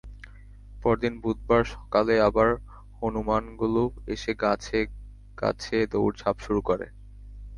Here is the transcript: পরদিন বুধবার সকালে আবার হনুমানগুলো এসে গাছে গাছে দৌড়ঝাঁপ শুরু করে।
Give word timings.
পরদিন 0.81 1.13
বুধবার 1.23 1.63
সকালে 1.73 2.15
আবার 2.27 2.49
হনুমানগুলো 2.99 3.81
এসে 4.07 4.31
গাছে 4.43 4.79
গাছে 5.37 5.77
দৌড়ঝাঁপ 5.91 6.37
শুরু 6.45 6.61
করে। 6.69 6.87